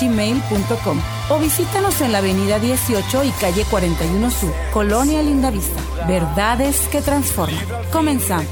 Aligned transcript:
gmail.com 0.00 1.00
o 1.30 1.38
visítanos 1.38 2.00
en 2.00 2.12
la 2.12 2.18
avenida 2.18 2.58
18 2.58 3.24
y 3.24 3.30
calle 3.32 3.64
41 3.70 4.30
Sur, 4.30 4.52
Colonia 4.72 5.22
Lindavista. 5.22 5.80
Verdades 6.06 6.88
que 6.88 7.02
transforman. 7.02 7.64
Comenzamos. 7.92 8.46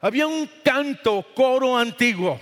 Había 0.00 0.26
un 0.26 0.48
canto, 0.64 1.24
coro 1.34 1.76
antiguo. 1.76 2.38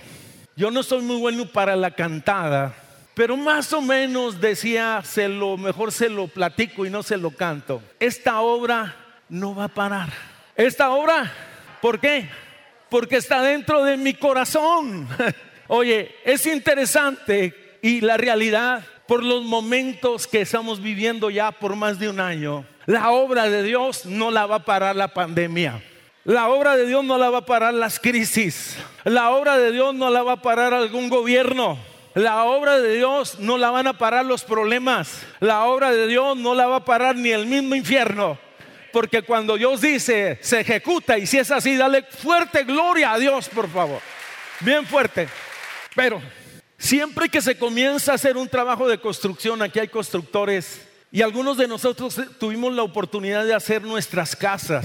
Yo 0.55 0.71
no 0.71 0.83
soy 0.83 1.01
muy 1.01 1.17
bueno 1.17 1.45
para 1.45 1.75
la 1.75 1.91
cantada, 1.91 2.73
pero 3.17 3.35
más 3.35 3.73
o 3.73 3.81
menos 3.81 4.39
decía, 4.39 5.01
se 5.03 5.27
lo 5.27 5.57
mejor 5.57 5.91
se 5.91 6.07
lo 6.07 6.27
platico 6.27 6.85
y 6.85 6.91
no 6.91 7.01
se 7.01 7.17
lo 7.17 7.31
canto. 7.31 7.81
Esta 7.99 8.41
obra 8.41 8.95
no 9.27 9.55
va 9.55 9.63
a 9.63 9.69
parar. 9.69 10.09
Esta 10.55 10.91
obra, 10.91 11.33
¿por 11.81 11.99
qué? 11.99 12.29
Porque 12.91 13.15
está 13.15 13.41
dentro 13.41 13.83
de 13.83 13.97
mi 13.97 14.13
corazón. 14.13 15.07
Oye, 15.67 16.13
es 16.25 16.45
interesante 16.45 17.79
y 17.81 18.01
la 18.01 18.17
realidad 18.17 18.85
por 19.07 19.23
los 19.23 19.43
momentos 19.43 20.27
que 20.27 20.41
estamos 20.41 20.79
viviendo 20.79 21.31
ya 21.31 21.51
por 21.51 21.75
más 21.75 21.97
de 21.97 22.09
un 22.09 22.19
año, 22.19 22.67
la 22.85 23.09
obra 23.09 23.49
de 23.49 23.63
Dios 23.63 24.05
no 24.05 24.29
la 24.29 24.45
va 24.45 24.57
a 24.57 24.65
parar 24.65 24.95
la 24.95 25.07
pandemia. 25.07 25.81
La 26.23 26.49
obra 26.49 26.77
de 26.77 26.85
Dios 26.85 27.03
no 27.03 27.17
la 27.17 27.31
va 27.31 27.39
a 27.39 27.45
parar 27.47 27.73
las 27.73 27.99
crisis. 27.99 28.77
La 29.05 29.31
obra 29.31 29.57
de 29.57 29.71
Dios 29.71 29.95
no 29.95 30.11
la 30.11 30.21
va 30.21 30.33
a 30.33 30.41
parar 30.43 30.71
algún 30.75 31.09
gobierno. 31.09 31.79
La 32.17 32.45
obra 32.45 32.79
de 32.79 32.95
Dios 32.95 33.37
no 33.37 33.59
la 33.59 33.69
van 33.69 33.85
a 33.85 33.95
parar 33.95 34.25
los 34.25 34.43
problemas. 34.43 35.21
La 35.39 35.65
obra 35.65 35.91
de 35.91 36.07
Dios 36.07 36.35
no 36.35 36.55
la 36.55 36.65
va 36.65 36.77
a 36.77 36.83
parar 36.83 37.15
ni 37.15 37.29
el 37.29 37.45
mismo 37.45 37.75
infierno. 37.75 38.39
Porque 38.91 39.21
cuando 39.21 39.55
Dios 39.55 39.81
dice, 39.81 40.39
se 40.41 40.61
ejecuta. 40.61 41.19
Y 41.19 41.27
si 41.27 41.37
es 41.37 41.51
así, 41.51 41.75
dale 41.75 42.01
fuerte 42.01 42.63
gloria 42.63 43.13
a 43.13 43.19
Dios, 43.19 43.47
por 43.49 43.69
favor. 43.69 44.01
Bien 44.61 44.83
fuerte. 44.87 45.29
Pero 45.95 46.19
siempre 46.79 47.29
que 47.29 47.39
se 47.39 47.55
comienza 47.55 48.13
a 48.13 48.15
hacer 48.15 48.35
un 48.35 48.47
trabajo 48.47 48.87
de 48.87 48.97
construcción, 48.97 49.61
aquí 49.61 49.77
hay 49.77 49.87
constructores 49.87 50.81
y 51.11 51.21
algunos 51.21 51.55
de 51.55 51.67
nosotros 51.67 52.19
tuvimos 52.39 52.73
la 52.73 52.81
oportunidad 52.81 53.45
de 53.45 53.53
hacer 53.53 53.83
nuestras 53.83 54.35
casas 54.35 54.83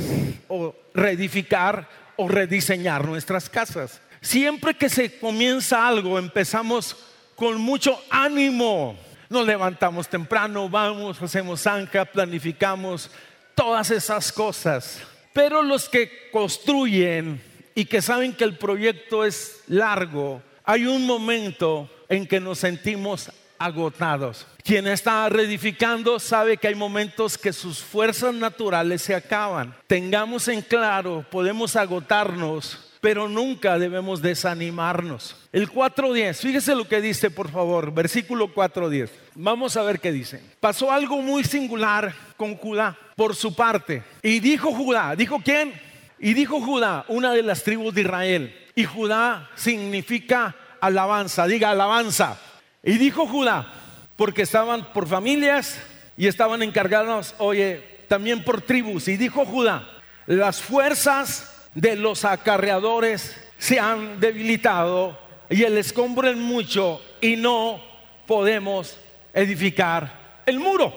o 0.49 0.77
reedificar 0.93 1.89
o 2.17 2.29
rediseñar 2.29 3.07
nuestras 3.07 3.49
casas. 3.49 4.03
Siempre 4.21 4.75
que 4.75 4.91
se 4.91 5.19
comienza 5.19 5.89
algo, 5.89 6.19
empezamos 6.19 7.09
con 7.43 7.61
mucho 7.61 8.01
ánimo. 8.09 8.97
Nos 9.29 9.45
levantamos 9.45 10.07
temprano, 10.07 10.69
vamos, 10.69 11.21
hacemos 11.21 11.63
zanja, 11.63 12.05
planificamos 12.05 13.11
todas 13.57 13.91
esas 13.91 14.31
cosas. 14.31 15.03
Pero 15.33 15.61
los 15.61 15.89
que 15.89 16.31
construyen 16.31 17.43
y 17.75 17.87
que 17.87 18.01
saben 18.01 18.33
que 18.33 18.45
el 18.45 18.57
proyecto 18.57 19.25
es 19.25 19.65
largo, 19.67 20.41
hay 20.63 20.87
un 20.87 21.05
momento 21.05 21.91
en 22.09 22.29
que 22.29 22.39
nos 22.39 22.61
sentimos 22.61 23.29
agotados. 23.59 24.47
Quien 24.63 24.87
está 24.87 25.29
reedificando 25.29 26.21
sabe 26.21 26.59
que 26.59 26.69
hay 26.69 26.77
momentos 26.77 27.37
que 27.37 27.53
sus 27.53 27.81
fuerzas 27.83 28.33
naturales 28.35 29.03
se 29.03 29.17
acaban. 29.17 29.75
Tengamos 29.89 30.47
en 30.47 30.63
claro, 30.63 31.27
podemos 31.29 31.75
agotarnos, 31.75 32.92
pero 33.03 33.29
nunca 33.29 33.81
debemos 33.81 34.23
desanimarnos. 34.23 35.35
El 35.53 35.69
4.10, 35.69 36.35
fíjese 36.35 36.77
lo 36.77 36.87
que 36.87 37.01
dice, 37.01 37.33
por 37.33 37.51
favor, 37.51 37.93
versículo 37.93 38.55
4.10. 38.55 39.11
Vamos 39.35 39.77
a 39.77 39.83
ver 39.83 39.99
qué 39.99 40.13
dice. 40.13 40.41
Pasó 40.61 40.93
algo 40.93 41.21
muy 41.21 41.43
singular 41.43 42.15
con 42.37 42.57
Judá 42.57 42.97
por 43.17 43.35
su 43.35 43.57
parte. 43.57 44.05
Y 44.23 44.39
dijo 44.39 44.73
Judá, 44.73 45.17
¿dijo 45.17 45.41
quién? 45.45 45.73
Y 46.21 46.33
dijo 46.33 46.61
Judá, 46.61 47.05
una 47.09 47.33
de 47.33 47.43
las 47.43 47.65
tribus 47.65 47.93
de 47.93 48.03
Israel, 48.03 48.57
y 48.77 48.85
Judá 48.85 49.51
significa 49.57 50.55
alabanza, 50.81 51.49
diga 51.49 51.71
alabanza. 51.71 52.41
Y 52.85 52.99
dijo 52.99 53.27
Judá, 53.27 53.67
porque 54.15 54.43
estaban 54.43 54.93
por 54.93 55.09
familias 55.09 55.77
y 56.17 56.29
estaban 56.29 56.63
encargados, 56.63 57.35
oye, 57.39 57.83
también 58.07 58.45
por 58.45 58.63
tribus. 58.63 59.09
Y 59.09 59.17
dijo 59.17 59.45
Judá, 59.45 59.89
las 60.27 60.63
fuerzas 60.63 61.52
de 61.75 61.97
los 61.97 62.25
acarreadores 62.25 63.37
se 63.59 63.79
han 63.79 64.21
debilitado 64.21 65.19
y 65.49 65.63
el 65.63 65.79
escombro 65.79 66.29
es 66.29 66.37
mucho 66.37 67.01
y 67.21 67.37
no 67.37 67.81
podemos 68.27 68.99
edificar 69.33 70.43
el 70.47 70.59
muro. 70.59 70.93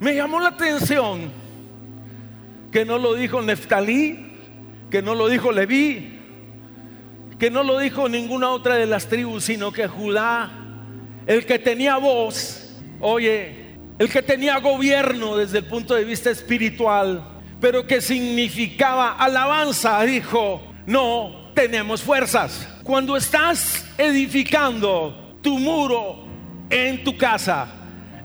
Me 0.00 0.14
llamó 0.14 0.40
la 0.40 0.50
atención 0.50 1.30
que 2.70 2.84
no 2.84 2.98
lo 2.98 3.14
dijo 3.14 3.42
Neftalí, 3.42 4.36
que 4.90 5.02
no 5.02 5.14
lo 5.14 5.28
dijo 5.28 5.52
Leví, 5.52 6.18
que 7.38 7.50
no 7.50 7.62
lo 7.62 7.78
dijo 7.78 8.08
ninguna 8.08 8.50
otra 8.50 8.76
de 8.76 8.86
las 8.86 9.06
tribus, 9.06 9.44
sino 9.44 9.72
que 9.72 9.86
Judá, 9.86 10.50
el 11.26 11.46
que 11.46 11.58
tenía 11.58 11.96
voz, 11.96 12.76
oye, 13.00 13.76
el 13.98 14.08
que 14.08 14.22
tenía 14.22 14.58
gobierno 14.58 15.36
desde 15.36 15.58
el 15.58 15.64
punto 15.64 15.94
de 15.94 16.04
vista 16.04 16.30
espiritual, 16.30 17.24
pero 17.60 17.86
que 17.86 18.00
significaba 18.00 19.12
alabanza, 19.12 20.00
dijo, 20.02 20.62
no 20.86 21.50
tenemos 21.54 22.02
fuerzas. 22.02 22.68
Cuando 22.82 23.16
estás 23.16 23.84
edificando 23.98 25.36
tu 25.42 25.58
muro 25.58 26.24
en 26.70 27.02
tu 27.02 27.16
casa, 27.16 27.68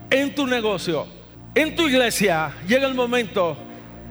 en 0.10 0.36
tu 0.36 0.46
negocio, 0.46 1.08
en 1.56 1.76
tu 1.76 1.88
iglesia, 1.88 2.54
llega 2.68 2.88
el 2.88 2.94
momento 2.94 3.58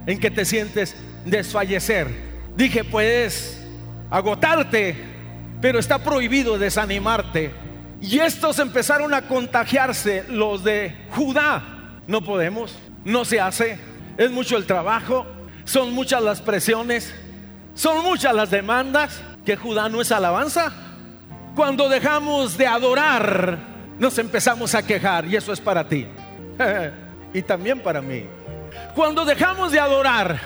en 0.06 0.18
que 0.18 0.30
te 0.30 0.44
sientes 0.44 0.96
desfallecer. 1.24 2.08
Dije, 2.56 2.84
puedes 2.84 3.64
agotarte, 4.10 4.96
pero 5.60 5.78
está 5.78 5.98
prohibido 5.98 6.58
desanimarte. 6.58 7.52
Y 8.00 8.18
estos 8.18 8.58
empezaron 8.58 9.14
a 9.14 9.22
contagiarse, 9.22 10.24
los 10.28 10.64
de 10.64 10.96
Judá. 11.10 12.00
No 12.08 12.22
podemos, 12.22 12.76
no 13.04 13.24
se 13.24 13.40
hace, 13.40 13.78
es 14.16 14.30
mucho 14.30 14.56
el 14.56 14.66
trabajo, 14.66 15.26
son 15.64 15.92
muchas 15.92 16.22
las 16.22 16.40
presiones, 16.40 17.14
son 17.74 18.02
muchas 18.04 18.34
las 18.34 18.50
demandas, 18.50 19.22
que 19.44 19.56
Judá 19.56 19.88
no 19.88 20.00
es 20.00 20.12
alabanza. 20.12 20.72
Cuando 21.54 21.88
dejamos 21.88 22.56
de 22.56 22.66
adorar, 22.66 23.58
nos 23.98 24.18
empezamos 24.18 24.74
a 24.74 24.84
quejar 24.84 25.26
y 25.26 25.36
eso 25.36 25.52
es 25.52 25.60
para 25.60 25.86
ti. 25.88 26.06
y 27.34 27.42
también 27.42 27.80
para 27.80 28.00
mí. 28.00 28.24
Cuando 28.94 29.24
dejamos 29.24 29.72
de 29.72 29.80
adorar, 29.80 30.38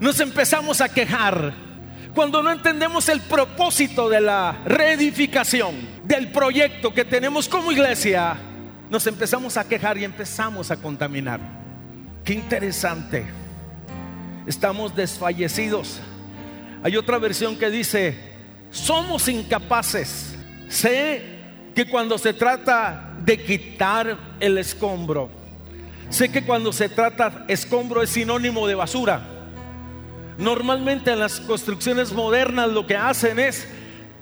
nos 0.00 0.18
empezamos 0.20 0.80
a 0.80 0.88
quejar 0.88 1.52
cuando 2.14 2.42
no 2.42 2.50
entendemos 2.50 3.08
el 3.08 3.20
propósito 3.20 4.08
de 4.08 4.20
la 4.20 4.62
reedificación, 4.64 5.76
del 6.04 6.32
proyecto 6.32 6.92
que 6.92 7.04
tenemos 7.04 7.48
como 7.48 7.70
iglesia, 7.70 8.36
nos 8.90 9.06
empezamos 9.06 9.56
a 9.56 9.68
quejar 9.68 9.96
y 9.96 10.04
empezamos 10.04 10.70
a 10.72 10.76
contaminar. 10.76 11.59
Qué 12.24 12.34
interesante. 12.34 13.24
Estamos 14.46 14.94
desfallecidos. 14.94 16.00
Hay 16.82 16.96
otra 16.96 17.18
versión 17.18 17.56
que 17.56 17.70
dice, 17.70 18.16
somos 18.70 19.28
incapaces. 19.28 20.34
Sé 20.68 21.22
que 21.74 21.86
cuando 21.86 22.18
se 22.18 22.32
trata 22.32 23.14
de 23.24 23.42
quitar 23.42 24.16
el 24.40 24.58
escombro, 24.58 25.30
sé 26.08 26.30
que 26.30 26.44
cuando 26.44 26.72
se 26.72 26.88
trata 26.88 27.44
escombro 27.48 28.02
es 28.02 28.10
sinónimo 28.10 28.66
de 28.66 28.74
basura 28.74 29.40
Normalmente 30.40 31.12
en 31.12 31.18
las 31.18 31.38
construcciones 31.38 32.14
modernas 32.14 32.70
lo 32.70 32.86
que 32.86 32.96
hacen 32.96 33.38
es 33.38 33.68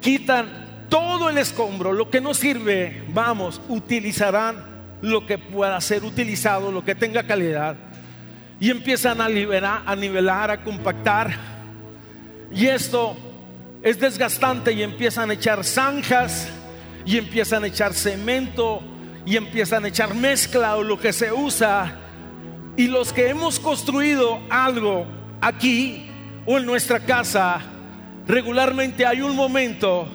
quitan 0.00 0.66
todo 0.88 1.30
el 1.30 1.38
escombro, 1.38 1.92
lo 1.92 2.10
que 2.10 2.20
no 2.20 2.34
sirve, 2.34 3.04
vamos, 3.10 3.60
utilizarán 3.68 4.64
lo 5.00 5.26
que 5.26 5.38
pueda 5.38 5.80
ser 5.80 6.02
utilizado, 6.02 6.72
lo 6.72 6.84
que 6.84 6.96
tenga 6.96 7.22
calidad, 7.22 7.76
y 8.60 8.70
empiezan 8.70 9.20
a, 9.20 9.28
liberar, 9.28 9.82
a 9.86 9.94
nivelar, 9.94 10.50
a 10.50 10.62
compactar. 10.62 11.34
Y 12.52 12.66
esto 12.66 13.16
es 13.82 14.00
desgastante 14.00 14.72
y 14.72 14.82
empiezan 14.82 15.30
a 15.30 15.34
echar 15.34 15.64
zanjas, 15.64 16.48
y 17.04 17.16
empiezan 17.16 17.64
a 17.64 17.68
echar 17.68 17.94
cemento, 17.94 18.82
y 19.24 19.36
empiezan 19.36 19.84
a 19.84 19.88
echar 19.88 20.14
mezcla 20.14 20.76
o 20.76 20.82
lo 20.82 20.98
que 20.98 21.12
se 21.12 21.32
usa. 21.32 21.96
Y 22.76 22.86
los 22.88 23.12
que 23.12 23.28
hemos 23.28 23.60
construido 23.60 24.40
algo 24.50 25.06
aquí, 25.40 26.10
o 26.46 26.58
en 26.58 26.66
nuestra 26.66 27.00
casa, 27.00 27.60
regularmente 28.26 29.06
hay 29.06 29.20
un 29.20 29.36
momento 29.36 30.08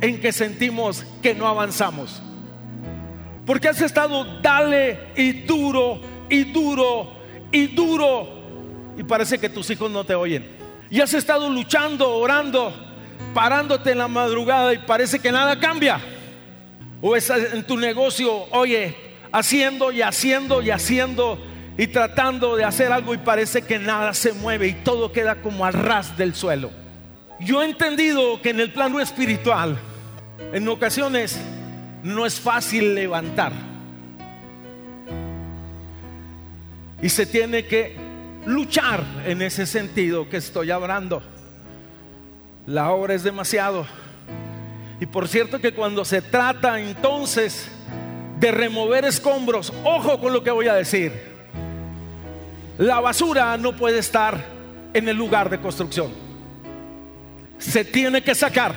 en 0.00 0.20
que 0.20 0.32
sentimos 0.32 1.04
que 1.22 1.34
no 1.34 1.46
avanzamos. 1.46 2.22
Porque 3.44 3.68
has 3.68 3.80
estado 3.80 4.40
dale 4.40 5.12
y 5.16 5.32
duro 5.32 6.00
y 6.28 6.44
duro 6.44 7.17
y 7.52 7.68
duro 7.68 8.28
y 8.96 9.02
parece 9.04 9.38
que 9.38 9.48
tus 9.48 9.70
hijos 9.70 9.90
no 9.90 10.04
te 10.04 10.14
oyen. 10.14 10.48
Y 10.90 11.00
has 11.00 11.14
estado 11.14 11.48
luchando, 11.48 12.16
orando, 12.16 12.74
parándote 13.34 13.92
en 13.92 13.98
la 13.98 14.08
madrugada 14.08 14.72
y 14.74 14.78
parece 14.78 15.18
que 15.18 15.30
nada 15.30 15.58
cambia. 15.58 16.00
O 17.00 17.14
estás 17.14 17.52
en 17.52 17.64
tu 17.64 17.76
negocio, 17.76 18.46
oye, 18.50 18.96
haciendo 19.30 19.92
y 19.92 20.02
haciendo 20.02 20.62
y 20.62 20.70
haciendo 20.70 21.38
y 21.76 21.86
tratando 21.86 22.56
de 22.56 22.64
hacer 22.64 22.90
algo 22.90 23.14
y 23.14 23.18
parece 23.18 23.62
que 23.62 23.78
nada 23.78 24.12
se 24.14 24.32
mueve 24.32 24.66
y 24.66 24.72
todo 24.72 25.12
queda 25.12 25.36
como 25.36 25.64
al 25.64 25.74
ras 25.74 26.16
del 26.18 26.34
suelo. 26.34 26.70
Yo 27.38 27.62
he 27.62 27.66
entendido 27.66 28.42
que 28.42 28.50
en 28.50 28.58
el 28.58 28.72
plano 28.72 28.98
espiritual, 28.98 29.78
en 30.52 30.68
ocasiones, 30.68 31.38
no 32.02 32.26
es 32.26 32.40
fácil 32.40 32.96
levantar. 32.96 33.52
Y 37.00 37.08
se 37.08 37.26
tiene 37.26 37.66
que 37.66 37.96
luchar 38.46 39.04
en 39.24 39.42
ese 39.42 39.66
sentido 39.66 40.28
que 40.28 40.38
estoy 40.38 40.70
hablando. 40.70 41.22
La 42.66 42.90
obra 42.90 43.14
es 43.14 43.22
demasiado. 43.22 43.86
Y 45.00 45.06
por 45.06 45.28
cierto 45.28 45.60
que 45.60 45.72
cuando 45.72 46.04
se 46.04 46.22
trata 46.22 46.80
entonces 46.80 47.68
de 48.40 48.50
remover 48.50 49.04
escombros, 49.04 49.72
ojo 49.84 50.20
con 50.20 50.32
lo 50.32 50.42
que 50.42 50.50
voy 50.50 50.68
a 50.68 50.74
decir. 50.74 51.12
La 52.78 53.00
basura 53.00 53.56
no 53.56 53.76
puede 53.76 53.98
estar 53.98 54.44
en 54.94 55.08
el 55.08 55.16
lugar 55.16 55.50
de 55.50 55.60
construcción. 55.60 56.12
Se 57.58 57.84
tiene 57.84 58.22
que 58.22 58.34
sacar. 58.34 58.74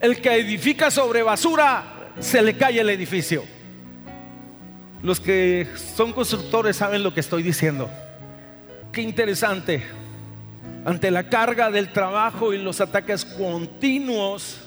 El 0.00 0.20
que 0.20 0.34
edifica 0.34 0.90
sobre 0.90 1.22
basura, 1.22 2.12
se 2.18 2.42
le 2.42 2.56
cae 2.56 2.80
el 2.80 2.90
edificio. 2.90 3.44
Los 5.02 5.20
que 5.20 5.68
son 5.94 6.12
constructores 6.12 6.76
saben 6.76 7.02
lo 7.02 7.12
que 7.12 7.20
estoy 7.20 7.42
diciendo. 7.42 7.90
Qué 8.92 9.02
interesante. 9.02 9.82
Ante 10.84 11.10
la 11.10 11.28
carga 11.28 11.70
del 11.70 11.92
trabajo 11.92 12.52
y 12.52 12.58
los 12.58 12.80
ataques 12.80 13.24
continuos, 13.24 14.58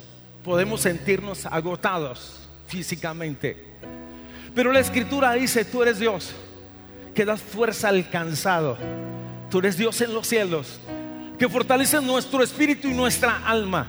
podemos 0.43 0.81
sentirnos 0.81 1.45
agotados 1.45 2.47
físicamente. 2.67 3.69
Pero 4.53 4.71
la 4.71 4.79
escritura 4.79 5.33
dice, 5.33 5.65
tú 5.65 5.81
eres 5.81 5.99
Dios 5.99 6.35
que 7.13 7.25
das 7.25 7.41
fuerza 7.41 7.89
al 7.89 8.09
cansado. 8.09 8.77
Tú 9.49 9.59
eres 9.59 9.77
Dios 9.77 9.99
en 10.01 10.13
los 10.13 10.27
cielos, 10.27 10.79
que 11.37 11.49
fortalece 11.49 11.99
nuestro 12.01 12.43
espíritu 12.43 12.87
y 12.87 12.93
nuestra 12.93 13.45
alma. 13.45 13.87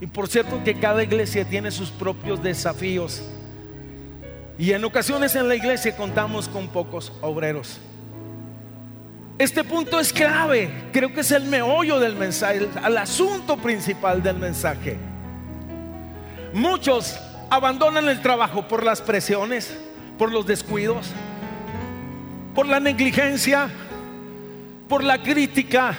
Y 0.00 0.06
por 0.06 0.28
cierto 0.28 0.62
que 0.64 0.78
cada 0.78 1.02
iglesia 1.02 1.44
tiene 1.44 1.70
sus 1.70 1.90
propios 1.90 2.42
desafíos. 2.42 3.22
Y 4.58 4.72
en 4.72 4.84
ocasiones 4.84 5.34
en 5.34 5.48
la 5.48 5.54
iglesia 5.54 5.96
contamos 5.96 6.48
con 6.48 6.68
pocos 6.68 7.12
obreros. 7.20 7.80
Este 9.38 9.64
punto 9.64 9.98
es 9.98 10.12
clave, 10.12 10.70
creo 10.92 11.12
que 11.12 11.20
es 11.20 11.30
el 11.32 11.46
meollo 11.46 11.98
del 11.98 12.14
mensaje, 12.14 12.68
el, 12.84 12.98
asunto 12.98 13.56
principal 13.56 14.22
del 14.22 14.36
mensaje. 14.36 14.98
Muchos 16.52 17.18
abandonan 17.50 18.08
el 18.08 18.20
trabajo 18.20 18.68
por 18.68 18.84
las 18.84 19.00
presiones, 19.00 19.76
por 20.18 20.30
los 20.30 20.46
descuidos, 20.46 21.10
por 22.54 22.66
la 22.66 22.78
negligencia, 22.78 23.68
por 24.88 25.02
la 25.02 25.22
crítica. 25.22 25.96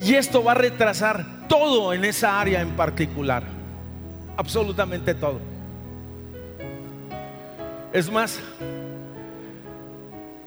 Y 0.00 0.14
esto 0.14 0.42
va 0.42 0.52
a 0.52 0.56
retrasar 0.56 1.46
todo 1.48 1.92
en 1.92 2.04
esa 2.04 2.40
área 2.40 2.60
en 2.60 2.70
particular. 2.70 3.44
Absolutamente 4.36 5.14
todo. 5.14 5.51
Es 7.92 8.10
más, 8.10 8.40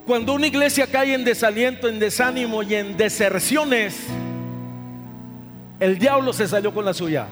cuando 0.04 0.34
una 0.34 0.46
iglesia 0.46 0.86
cae 0.86 1.14
en 1.14 1.24
desaliento, 1.24 1.88
en 1.88 1.98
desánimo 1.98 2.62
y 2.62 2.74
en 2.74 2.96
deserciones, 2.96 4.06
el 5.78 5.98
diablo 5.98 6.32
se 6.32 6.48
salió 6.48 6.74
con 6.74 6.84
la 6.84 6.92
suya. 6.92 7.28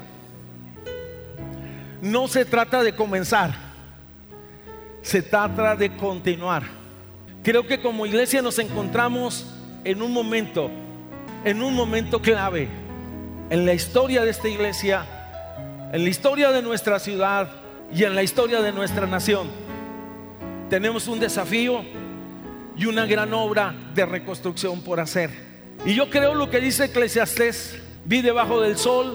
No 2.01 2.29
se 2.29 2.45
trata 2.45 2.83
de 2.83 2.95
comenzar, 2.95 3.53
se 5.03 5.23
trata 5.23 5.75
de 5.75 5.97
continuar. 5.97 6.63
Creo 7.43 7.67
que 7.67 7.81
como 7.81 8.07
iglesia 8.07 8.41
nos 8.41 8.59
encontramos 8.59 9.47
en 9.83 10.01
un 10.01 10.13
momento, 10.13 10.71
en 11.45 11.63
un 11.63 11.75
momento 11.75 12.23
clave 12.23 12.69
en 13.51 13.67
la 13.67 13.75
historia 13.75 14.25
de 14.25 14.31
esta 14.31 14.49
iglesia, 14.49 15.07
en 15.93 16.05
la 16.05 16.09
historia 16.09 16.51
de 16.51 16.63
nuestra 16.63 16.99
ciudad 16.99 17.49
y 17.93 18.05
en 18.05 18.15
la 18.15 18.23
historia 18.23 18.61
de 18.63 18.73
nuestra 18.73 19.07
nación. 19.07 19.64
Tenemos 20.69 21.09
un 21.09 21.21
desafío 21.21 21.83
y 22.77 22.87
una 22.87 23.07
gran 23.07 23.33
obra 23.35 23.75
de 23.95 24.07
reconstrucción 24.07 24.81
por 24.83 25.01
hacer. 25.01 25.31
Y 25.85 25.95
yo 25.95 26.11
creo 26.11 26.35
lo 26.35 26.51
que 26.51 26.61
dice 26.61 26.87
Eclesiastés, 26.87 27.81
vi 28.05 28.23
debajo 28.23 28.61
del 28.61 28.77
sol 28.77 29.15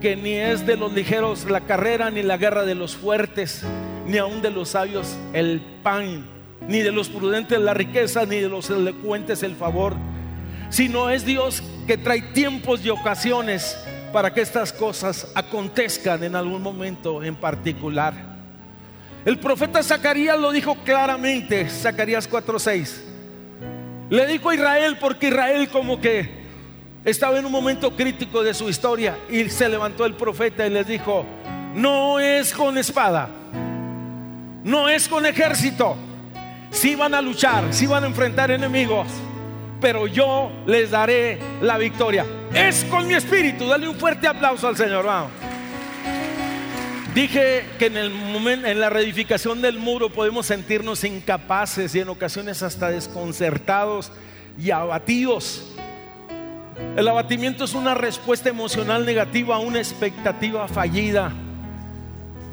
que 0.00 0.16
ni 0.16 0.34
es 0.34 0.66
de 0.66 0.76
los 0.76 0.92
ligeros 0.92 1.44
la 1.44 1.60
carrera, 1.60 2.10
ni 2.10 2.22
la 2.22 2.36
guerra 2.36 2.64
de 2.64 2.74
los 2.74 2.96
fuertes, 2.96 3.62
ni 4.06 4.18
aun 4.18 4.42
de 4.42 4.50
los 4.50 4.70
sabios 4.70 5.16
el 5.32 5.60
pan 5.82 6.32
ni 6.68 6.80
de 6.80 6.92
los 6.92 7.08
prudentes 7.08 7.58
la 7.58 7.74
riqueza, 7.74 8.24
ni 8.26 8.36
de 8.36 8.48
los 8.48 8.70
elocuentes 8.70 9.42
el 9.42 9.54
favor, 9.54 9.94
sino 10.70 11.10
es 11.10 11.24
Dios 11.24 11.62
que 11.86 11.98
trae 11.98 12.22
tiempos 12.22 12.84
y 12.84 12.90
ocasiones 12.90 13.76
para 14.12 14.32
que 14.32 14.40
estas 14.40 14.72
cosas 14.72 15.30
acontezcan 15.34 16.22
en 16.22 16.36
algún 16.36 16.62
momento 16.62 17.22
en 17.22 17.34
particular. 17.34 18.31
El 19.24 19.38
profeta 19.38 19.82
Zacarías 19.82 20.38
lo 20.38 20.50
dijo 20.50 20.76
claramente, 20.84 21.68
Zacarías 21.68 22.28
4:6. 22.28 23.00
Le 24.10 24.26
dijo 24.26 24.50
a 24.50 24.54
Israel 24.54 24.98
porque 25.00 25.28
Israel 25.28 25.68
como 25.68 26.00
que 26.00 26.42
estaba 27.04 27.38
en 27.38 27.46
un 27.46 27.52
momento 27.52 27.94
crítico 27.96 28.42
de 28.42 28.52
su 28.52 28.68
historia 28.68 29.16
y 29.30 29.48
se 29.48 29.68
levantó 29.68 30.04
el 30.04 30.14
profeta 30.14 30.66
y 30.66 30.70
les 30.70 30.86
dijo, 30.86 31.24
no 31.74 32.18
es 32.20 32.52
con 32.52 32.76
espada, 32.76 33.28
no 34.64 34.88
es 34.88 35.08
con 35.08 35.24
ejército, 35.24 35.96
si 36.70 36.94
van 36.94 37.14
a 37.14 37.22
luchar, 37.22 37.72
si 37.72 37.86
van 37.86 38.04
a 38.04 38.06
enfrentar 38.08 38.50
enemigos, 38.50 39.06
pero 39.80 40.06
yo 40.06 40.50
les 40.66 40.90
daré 40.90 41.38
la 41.60 41.78
victoria. 41.78 42.24
Es 42.54 42.84
con 42.84 43.06
mi 43.06 43.14
espíritu. 43.14 43.66
Dale 43.66 43.88
un 43.88 43.96
fuerte 43.96 44.26
aplauso 44.26 44.68
al 44.68 44.76
Señor. 44.76 45.04
Vamos. 45.04 45.41
Dije 47.14 47.64
que 47.78 47.86
en 47.86 47.98
el 47.98 48.10
momento, 48.10 48.66
en 48.66 48.80
la 48.80 48.88
reedificación 48.88 49.60
del 49.60 49.78
muro 49.78 50.08
podemos 50.08 50.46
sentirnos 50.46 51.04
incapaces 51.04 51.94
y 51.94 52.00
en 52.00 52.08
ocasiones 52.08 52.62
hasta 52.62 52.90
desconcertados 52.90 54.10
y 54.58 54.70
abatidos. 54.70 55.68
El 56.96 57.06
abatimiento 57.06 57.64
es 57.64 57.74
una 57.74 57.94
respuesta 57.94 58.48
emocional 58.48 59.04
negativa 59.04 59.56
a 59.56 59.58
una 59.58 59.78
expectativa 59.78 60.66
fallida. 60.68 61.32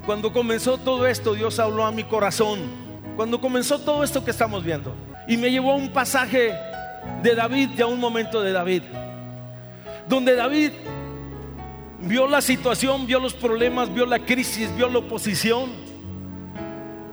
Cuando 0.05 0.33
comenzó 0.33 0.77
todo 0.77 1.07
esto, 1.07 1.35
Dios 1.35 1.57
habló 1.59 1.85
a 1.85 1.91
mi 1.91 2.03
corazón 2.03 2.89
cuando 3.19 3.41
comenzó 3.41 3.79
todo 3.79 4.01
esto 4.01 4.23
que 4.23 4.31
estamos 4.31 4.63
viendo. 4.63 4.95
Y 5.27 5.35
me 5.35 5.51
llevó 5.51 5.73
a 5.73 5.75
un 5.75 5.89
pasaje 5.89 6.53
de 7.21 7.35
David 7.35 7.71
y 7.77 7.81
a 7.81 7.85
un 7.85 7.99
momento 7.99 8.41
de 8.41 8.53
David. 8.53 8.83
Donde 10.07 10.35
David 10.35 10.71
vio 12.01 12.27
la 12.27 12.41
situación, 12.41 13.05
vio 13.07 13.19
los 13.19 13.33
problemas, 13.33 13.93
vio 13.93 14.05
la 14.05 14.19
crisis, 14.19 14.75
vio 14.75 14.89
la 14.89 14.99
oposición. 14.99 15.69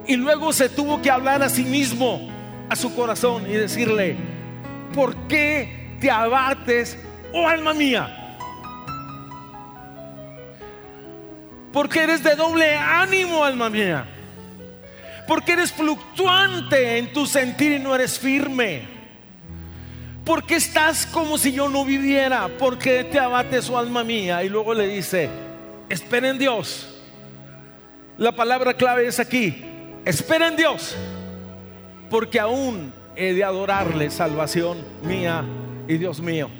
Y 0.07 0.17
luego 0.17 0.53
se 0.53 0.69
tuvo 0.69 1.03
que 1.03 1.11
hablar 1.11 1.43
a 1.43 1.49
sí 1.49 1.65
mismo, 1.65 2.29
a 2.69 2.77
su 2.77 2.95
corazón 2.95 3.51
y 3.51 3.55
decirle, 3.55 4.17
¿por 4.95 5.17
qué 5.29 5.97
te 6.01 6.11
abates, 6.11 6.99
oh 7.33 7.49
alma 7.49 7.75
mía? 7.75 8.39
Porque 11.73 12.05
eres 12.05 12.23
de 12.23 12.35
doble 12.37 12.77
ánimo, 12.77 13.45
alma 13.45 13.69
mía 13.69 14.09
porque 15.27 15.53
eres 15.53 15.73
fluctuante 15.73 16.99
en 16.99 17.13
tu 17.13 17.27
sentir 17.27 17.73
y 17.73 17.79
no 17.79 17.95
eres 17.95 18.19
firme. 18.19 18.96
Porque 20.27 20.57
estás 20.57 21.07
como 21.07 21.39
si 21.39 21.53
yo 21.53 21.69
no 21.69 21.85
viviera, 21.85 22.51
porque 22.59 23.05
te 23.05 23.21
abate 23.21 23.63
su 23.63 23.79
alma 23.79 24.03
mía. 24.03 24.43
Y 24.43 24.49
luego 24.49 24.75
le 24.75 24.89
dice, 24.89 25.31
espera 25.89 26.29
en 26.29 26.37
Dios. 26.37 26.89
La 28.19 28.33
palabra 28.33 28.75
clave 28.75 29.07
es 29.07 29.21
aquí, 29.21 29.65
espera 30.05 30.49
en 30.49 30.57
Dios, 30.57 30.97
porque 32.11 32.41
aún 32.41 32.93
he 33.15 33.35
de 33.35 33.45
adorarle, 33.45 34.11
salvación 34.11 34.79
mía 35.05 35.45
y 35.87 35.97
Dios 35.97 36.21
mío. 36.21 36.51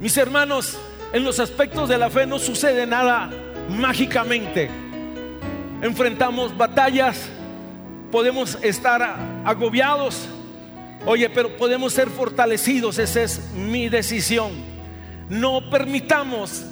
Mis 0.00 0.16
hermanos, 0.16 0.78
en 1.12 1.22
los 1.22 1.40
aspectos 1.40 1.88
de 1.88 1.98
la 1.98 2.08
fe 2.08 2.24
no 2.24 2.38
sucede 2.38 2.86
nada 2.86 3.30
mágicamente. 3.68 4.70
Enfrentamos 5.82 6.56
batallas, 6.56 7.28
podemos 8.10 8.56
estar 8.62 9.16
agobiados, 9.44 10.28
oye, 11.06 11.30
pero 11.30 11.56
podemos 11.56 11.92
ser 11.92 12.10
fortalecidos, 12.10 12.98
esa 12.98 13.22
es 13.22 13.40
mi 13.54 13.88
decisión. 13.88 14.52
No 15.28 15.70
permitamos 15.70 16.64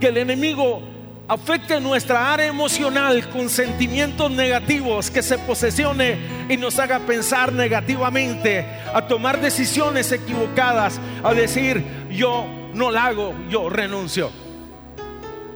que 0.00 0.08
el 0.08 0.18
enemigo 0.18 0.82
afecte 1.28 1.80
nuestra 1.80 2.32
área 2.32 2.46
emocional 2.46 3.28
con 3.30 3.48
sentimientos 3.48 4.30
negativos, 4.30 5.10
que 5.10 5.22
se 5.22 5.38
posesione 5.38 6.18
y 6.48 6.56
nos 6.56 6.78
haga 6.78 7.00
pensar 7.00 7.52
negativamente, 7.52 8.64
a 8.94 9.06
tomar 9.06 9.40
decisiones 9.40 10.12
equivocadas, 10.12 11.00
a 11.22 11.34
decir, 11.34 11.84
yo 12.10 12.46
no 12.74 12.90
la 12.90 13.06
hago, 13.06 13.34
yo 13.50 13.68
renuncio. 13.68 14.30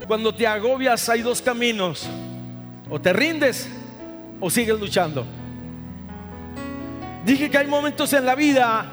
Cuando 0.07 0.33
te 0.33 0.45
agobias 0.45 1.07
hay 1.07 1.21
dos 1.21 1.41
caminos, 1.41 2.05
o 2.89 2.99
te 2.99 3.13
rindes 3.13 3.69
o 4.41 4.49
sigues 4.49 4.77
luchando. 4.77 5.25
Dije 7.25 7.49
que 7.49 7.57
hay 7.57 7.67
momentos 7.67 8.11
en 8.13 8.25
la 8.25 8.35
vida, 8.35 8.85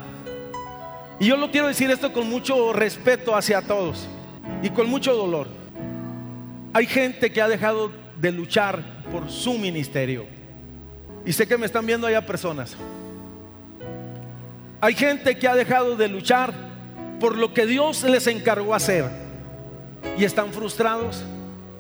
y 1.20 1.26
yo 1.26 1.37
lo 1.37 1.50
quiero 1.50 1.66
decir 1.66 1.90
esto 1.90 2.12
con 2.12 2.28
mucho 2.28 2.73
respeto 2.73 3.35
hacia 3.35 3.61
todos 3.61 4.06
y 4.62 4.70
con 4.70 4.88
mucho 4.88 5.14
dolor. 5.14 5.49
Hay 6.73 6.87
gente 6.87 7.32
que 7.32 7.42
ha 7.42 7.49
dejado 7.49 7.90
de 8.20 8.30
luchar 8.30 8.82
por 9.11 9.28
su 9.30 9.54
ministerio. 9.54 10.26
Y 11.25 11.32
sé 11.32 11.47
que 11.47 11.58
me 11.58 11.66
están 11.66 11.87
viendo 11.87 12.06
allá 12.06 12.25
personas. 12.25 12.76
Hay 14.80 14.94
gente 14.94 15.37
que 15.37 15.49
ha 15.49 15.56
dejado 15.56 15.97
de 15.97 16.08
luchar 16.08 16.52
por 17.18 17.37
lo 17.37 17.52
que 17.52 17.66
Dios 17.66 18.04
les 18.04 18.28
encargó 18.28 18.75
hacer. 18.75 19.06
Y 20.16 20.25
están 20.25 20.52
frustrados 20.52 21.25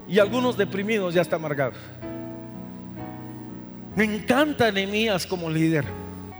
y 0.08 0.18
algunos 0.18 0.56
deprimidos 0.56 1.14
ya 1.14 1.22
están 1.22 1.40
amargados. 1.40 1.78
Me 3.94 4.04
encanta 4.04 4.72
Nehemías 4.72 5.26
como 5.26 5.48
líder. 5.48 5.84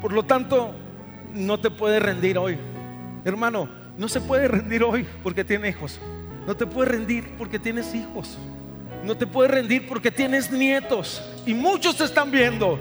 Por 0.00 0.12
lo 0.12 0.22
tanto, 0.22 0.72
no 1.34 1.58
te 1.58 1.70
puedes 1.70 2.02
rendir 2.02 2.38
hoy. 2.38 2.56
Hermano, 3.24 3.68
no 3.96 4.08
se 4.08 4.20
puede 4.20 4.48
rendir 4.48 4.82
hoy 4.82 5.06
porque 5.22 5.44
tiene 5.44 5.68
hijos. 5.68 6.00
No 6.46 6.56
te 6.56 6.66
puedes 6.66 6.90
rendir 6.90 7.34
porque 7.36 7.58
tienes 7.58 7.94
hijos. 7.94 8.38
No 9.04 9.16
te 9.16 9.26
puedes 9.26 9.50
rendir 9.50 9.86
porque 9.88 10.10
tienes 10.10 10.50
nietos. 10.50 11.22
Y 11.44 11.54
muchos 11.54 11.96
te 11.96 12.04
están 12.04 12.30
viendo. 12.30 12.78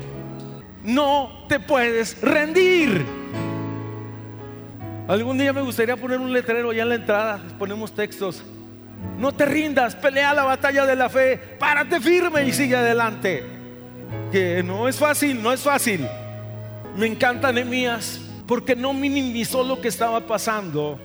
No 0.83 1.45
te 1.49 1.59
puedes 1.59 2.21
rendir. 2.21 3.05
Algún 5.07 5.37
día 5.37 5.53
me 5.53 5.61
gustaría 5.61 5.95
poner 5.95 6.19
un 6.19 6.31
letrero 6.31 6.71
ya 6.71 6.83
en 6.83 6.89
la 6.89 6.95
entrada. 6.95 7.39
Ponemos 7.57 7.93
textos. 7.93 8.43
No 9.17 9.31
te 9.31 9.45
rindas, 9.45 9.95
pelea 9.95 10.33
la 10.33 10.43
batalla 10.43 10.85
de 10.85 10.95
la 10.95 11.09
fe, 11.09 11.37
párate 11.59 11.99
firme 11.99 12.45
y 12.45 12.51
sigue 12.51 12.75
adelante. 12.75 13.43
Que 14.31 14.61
no 14.63 14.87
es 14.87 14.97
fácil, 14.97 15.41
no 15.41 15.51
es 15.51 15.61
fácil. 15.61 16.07
Me 16.97 17.05
encanta 17.05 17.51
Nehemías 17.51 18.19
porque 18.47 18.75
no 18.75 18.91
minimizó 18.91 19.63
lo 19.63 19.79
que 19.79 19.87
estaba 19.87 20.21
pasando 20.21 20.99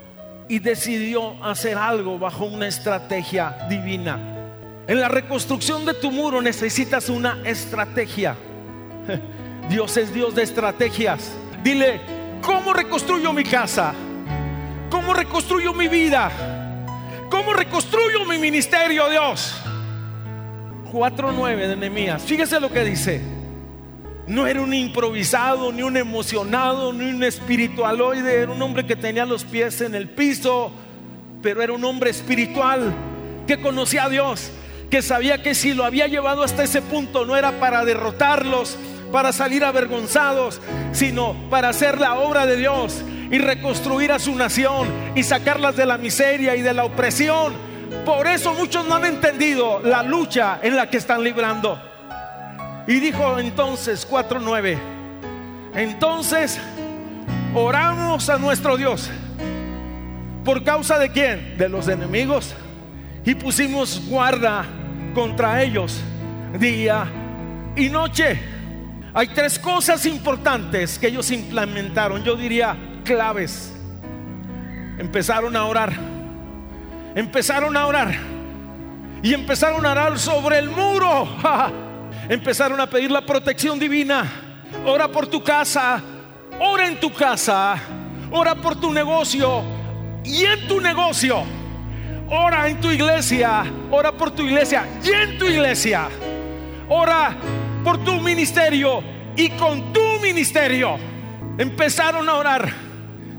y 0.48 0.58
decidió 0.58 1.44
hacer 1.44 1.76
algo 1.76 2.18
bajo 2.18 2.46
una 2.46 2.66
estrategia 2.66 3.66
divina. 3.68 4.18
En 4.86 4.98
la 4.98 5.08
reconstrucción 5.08 5.84
de 5.84 5.92
tu 5.92 6.10
muro 6.10 6.40
necesitas 6.40 7.10
una 7.10 7.42
estrategia. 7.44 8.36
Dios 9.68 9.94
es 9.98 10.14
Dios 10.14 10.34
de 10.34 10.44
estrategias. 10.44 11.30
Dile, 11.62 12.00
¿cómo 12.40 12.72
reconstruyo 12.72 13.30
mi 13.34 13.44
casa? 13.44 13.92
¿Cómo 14.88 15.12
reconstruyo 15.12 15.74
mi 15.74 15.88
vida? 15.88 16.30
¿Cómo 17.30 17.52
reconstruyo 17.52 18.24
mi 18.24 18.38
ministerio, 18.38 19.10
Dios? 19.10 19.60
4.9 20.90 21.68
de 21.68 21.76
Nehemías. 21.76 22.22
Fíjese 22.22 22.58
lo 22.60 22.70
que 22.70 22.82
dice. 22.82 23.41
No 24.26 24.46
era 24.46 24.60
un 24.60 24.72
improvisado, 24.72 25.72
ni 25.72 25.82
un 25.82 25.96
emocionado, 25.96 26.92
ni 26.92 27.10
un 27.10 27.22
espiritualoide. 27.24 28.42
Era 28.42 28.52
un 28.52 28.62
hombre 28.62 28.86
que 28.86 28.94
tenía 28.94 29.24
los 29.24 29.44
pies 29.44 29.80
en 29.80 29.94
el 29.94 30.08
piso, 30.08 30.72
pero 31.42 31.60
era 31.62 31.72
un 31.72 31.84
hombre 31.84 32.10
espiritual 32.10 32.92
que 33.46 33.60
conocía 33.60 34.04
a 34.04 34.08
Dios, 34.08 34.50
que 34.90 35.02
sabía 35.02 35.42
que 35.42 35.54
si 35.54 35.74
lo 35.74 35.84
había 35.84 36.06
llevado 36.06 36.44
hasta 36.44 36.62
ese 36.62 36.82
punto 36.82 37.26
no 37.26 37.36
era 37.36 37.58
para 37.58 37.84
derrotarlos, 37.84 38.78
para 39.10 39.32
salir 39.32 39.64
avergonzados, 39.64 40.60
sino 40.92 41.34
para 41.50 41.70
hacer 41.70 42.00
la 42.00 42.14
obra 42.14 42.46
de 42.46 42.56
Dios 42.56 43.02
y 43.30 43.38
reconstruir 43.38 44.12
a 44.12 44.18
su 44.18 44.34
nación 44.34 44.88
y 45.16 45.22
sacarlas 45.24 45.76
de 45.76 45.86
la 45.86 45.98
miseria 45.98 46.54
y 46.54 46.62
de 46.62 46.72
la 46.72 46.84
opresión. 46.84 47.54
Por 48.04 48.26
eso 48.26 48.54
muchos 48.54 48.86
no 48.86 48.94
han 48.94 49.04
entendido 49.04 49.80
la 49.80 50.02
lucha 50.02 50.60
en 50.62 50.76
la 50.76 50.88
que 50.88 50.98
están 50.98 51.24
librando. 51.24 51.91
Y 52.86 52.94
dijo 52.94 53.38
entonces 53.38 54.08
4.9, 54.08 54.76
entonces 55.74 56.58
oramos 57.54 58.28
a 58.28 58.38
nuestro 58.38 58.76
Dios. 58.76 59.10
¿Por 60.44 60.64
causa 60.64 60.98
de 60.98 61.10
quién? 61.10 61.56
De 61.56 61.68
los 61.68 61.86
enemigos. 61.86 62.54
Y 63.24 63.34
pusimos 63.34 64.02
guarda 64.08 64.64
contra 65.14 65.62
ellos 65.62 66.00
día 66.58 67.06
y 67.76 67.88
noche. 67.88 68.40
Hay 69.14 69.28
tres 69.28 69.58
cosas 69.58 70.04
importantes 70.06 70.98
que 70.98 71.06
ellos 71.06 71.30
implementaron, 71.30 72.24
yo 72.24 72.34
diría 72.34 72.76
claves. 73.04 73.72
Empezaron 74.98 75.54
a 75.54 75.66
orar. 75.66 75.92
Empezaron 77.14 77.76
a 77.76 77.86
orar. 77.86 78.14
Y 79.22 79.34
empezaron 79.34 79.86
a 79.86 79.92
orar 79.92 80.18
sobre 80.18 80.58
el 80.58 80.70
muro. 80.70 81.28
empezaron 82.28 82.80
a 82.80 82.88
pedir 82.88 83.10
la 83.10 83.24
protección 83.24 83.78
divina. 83.78 84.30
Ora 84.86 85.08
por 85.08 85.26
tu 85.26 85.42
casa, 85.42 86.02
ora 86.58 86.86
en 86.86 86.98
tu 86.98 87.12
casa, 87.12 87.76
ora 88.30 88.54
por 88.54 88.80
tu 88.80 88.92
negocio 88.92 89.62
y 90.24 90.44
en 90.44 90.66
tu 90.66 90.80
negocio. 90.80 91.44
Ora 92.28 92.68
en 92.68 92.80
tu 92.80 92.90
iglesia, 92.90 93.64
ora 93.90 94.12
por 94.12 94.30
tu 94.30 94.42
iglesia 94.42 94.86
y 95.04 95.10
en 95.10 95.38
tu 95.38 95.44
iglesia. 95.44 96.08
Ora 96.88 97.36
por 97.84 98.02
tu 98.02 98.20
ministerio 98.20 99.02
y 99.36 99.50
con 99.50 99.92
tu 99.92 100.18
ministerio. 100.22 100.96
Empezaron 101.58 102.28
a 102.28 102.34
orar. 102.34 102.72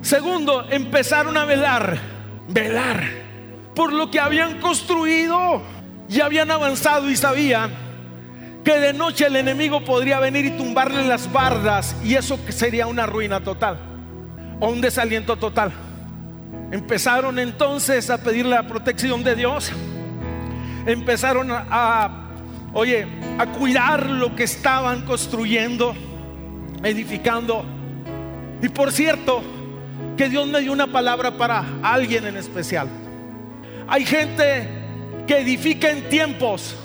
Segundo, 0.01 0.69
empezaron 0.69 1.35
a 1.37 1.45
velar, 1.45 1.97
velar 2.47 3.03
por 3.75 3.91
lo 3.91 4.11
que 4.11 4.19
habían 4.19 4.59
construido. 4.59 5.63
Ya 6.07 6.25
habían 6.25 6.51
avanzado 6.51 7.09
y 7.09 7.15
sabían 7.15 7.82
que 8.63 8.79
de 8.79 8.93
noche 8.93 9.27
el 9.27 9.35
enemigo 9.35 9.83
podría 9.83 10.19
venir 10.19 10.45
y 10.45 10.51
tumbarle 10.51 11.05
las 11.05 11.31
bardas 11.31 11.95
y 12.03 12.15
eso 12.15 12.39
sería 12.49 12.87
una 12.87 13.05
ruina 13.05 13.41
total 13.41 13.77
o 14.59 14.69
un 14.69 14.79
desaliento 14.79 15.35
total. 15.35 15.71
Empezaron 16.71 17.39
entonces 17.39 18.09
a 18.09 18.17
pedir 18.17 18.45
la 18.45 18.63
protección 18.63 19.23
de 19.23 19.35
Dios. 19.35 19.71
Empezaron 20.85 21.49
a, 21.51 22.29
oye, 22.73 23.05
a 23.37 23.45
cuidar 23.47 24.09
lo 24.09 24.35
que 24.35 24.43
estaban 24.43 25.01
construyendo, 25.03 25.93
edificando. 26.83 27.65
Y 28.61 28.69
por 28.69 28.91
cierto, 28.91 29.43
que 30.17 30.29
Dios 30.29 30.47
me 30.47 30.61
dio 30.61 30.71
una 30.71 30.87
palabra 30.87 31.37
para 31.37 31.65
alguien 31.83 32.25
en 32.25 32.37
especial. 32.37 32.87
Hay 33.87 34.05
gente 34.05 34.67
que 35.27 35.39
edifica 35.39 35.91
en 35.91 36.07
tiempos 36.09 36.75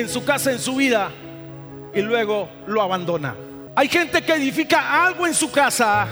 en 0.00 0.08
su 0.08 0.24
casa, 0.24 0.52
en 0.52 0.58
su 0.58 0.76
vida, 0.76 1.10
y 1.94 2.00
luego 2.00 2.48
lo 2.66 2.82
abandona. 2.82 3.34
Hay 3.74 3.88
gente 3.88 4.22
que 4.22 4.34
edifica 4.34 5.04
algo 5.04 5.26
en 5.26 5.34
su 5.34 5.50
casa 5.50 6.06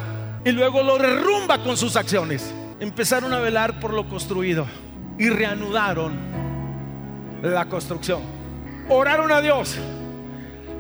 y 0.44 0.52
luego 0.52 0.82
lo 0.82 0.98
derrumba 0.98 1.62
con 1.62 1.76
sus 1.76 1.96
acciones. 1.96 2.52
Empezaron 2.78 3.32
a 3.32 3.40
velar 3.40 3.80
por 3.80 3.92
lo 3.92 4.08
construido 4.08 4.66
y 5.18 5.28
reanudaron 5.28 6.16
la 7.42 7.66
construcción. 7.66 8.20
Oraron 8.88 9.32
a 9.32 9.40
Dios, 9.40 9.76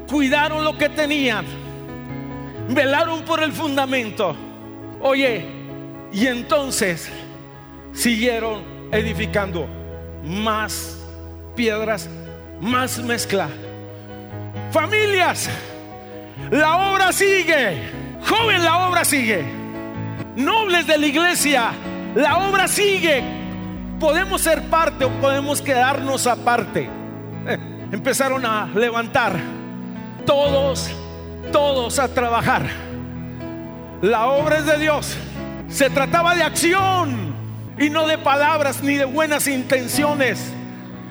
cuidaron 0.08 0.62
lo 0.62 0.78
que 0.78 0.88
tenían, 0.88 1.44
velaron 2.68 3.24
por 3.24 3.42
el 3.42 3.52
fundamento. 3.52 4.36
Oye, 5.00 5.44
y 6.12 6.26
entonces 6.26 7.10
siguieron 7.92 8.62
edificando 8.92 9.66
más 10.22 10.98
piedras 11.56 12.08
más 12.60 12.98
mezcla. 12.98 13.48
Familias, 14.70 15.48
la 16.50 16.92
obra 16.92 17.12
sigue. 17.12 17.90
Joven, 18.28 18.64
la 18.64 18.88
obra 18.88 19.04
sigue. 19.04 19.44
Nobles 20.36 20.86
de 20.86 20.98
la 20.98 21.06
iglesia, 21.06 21.70
la 22.14 22.38
obra 22.38 22.68
sigue. 22.68 23.22
Podemos 24.00 24.42
ser 24.42 24.62
parte 24.64 25.04
o 25.04 25.10
podemos 25.20 25.62
quedarnos 25.62 26.26
aparte. 26.26 26.88
Eh, 27.46 27.58
empezaron 27.92 28.44
a 28.44 28.66
levantar 28.74 29.38
todos, 30.26 30.90
todos 31.52 31.98
a 31.98 32.08
trabajar. 32.08 32.66
La 34.02 34.26
obra 34.26 34.58
es 34.58 34.66
de 34.66 34.78
Dios. 34.78 35.16
Se 35.68 35.88
trataba 35.88 36.34
de 36.34 36.42
acción 36.42 37.34
y 37.78 37.88
no 37.88 38.06
de 38.06 38.18
palabras 38.18 38.82
ni 38.82 38.96
de 38.96 39.04
buenas 39.04 39.46
intenciones 39.46 40.52